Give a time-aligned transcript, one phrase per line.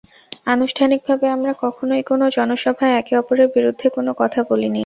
[0.47, 4.79] আনুষ্ঠানিকভাবে আমরা কখনোই কোনো জনসভায় একে অপরের বিরুদ্ধে কোনো কথা বলিনি।